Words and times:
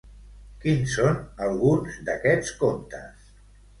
Quins 0.63 0.95
són 0.99 1.19
alguns 1.49 1.99
d'aquests 2.09 2.53
contes? 2.63 3.29